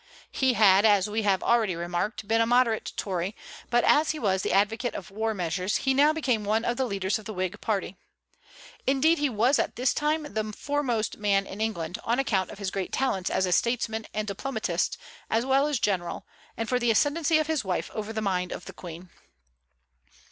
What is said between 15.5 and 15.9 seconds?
as